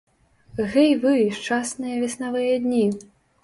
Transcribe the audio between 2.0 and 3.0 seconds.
веснавыя дні!